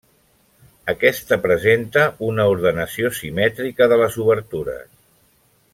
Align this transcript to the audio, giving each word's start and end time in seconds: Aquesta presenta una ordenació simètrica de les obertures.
Aquesta 0.93 1.37
presenta 1.43 2.07
una 2.29 2.47
ordenació 2.53 3.13
simètrica 3.19 3.89
de 3.93 4.01
les 4.03 4.19
obertures. 4.25 4.89